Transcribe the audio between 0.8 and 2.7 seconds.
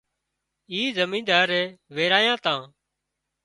زمينۮارئي وورايان تان